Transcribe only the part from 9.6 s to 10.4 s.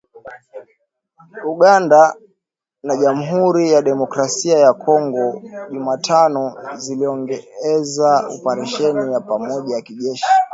ya kijeshi